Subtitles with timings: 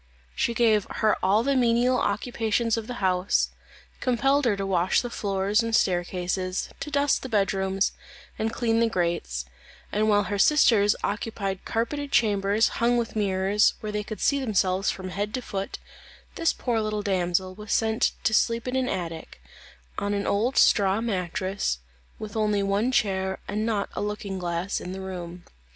[0.35, 3.51] She gave her all the menial occupations of the house;
[3.99, 7.91] compelled her to wash the floors and staircases, to dust the bed rooms,
[8.39, 9.45] and clean the grates;
[9.91, 14.89] and while her sisters occupied carpeted chambers hung with mirrors, where they could see themselves
[14.89, 15.77] from head to foot,
[16.33, 19.39] this poor little damsel was sent to sleep in an attic,
[19.99, 21.77] on an old straw mattress,
[22.17, 25.43] with only one chair and not a looking glass in the room.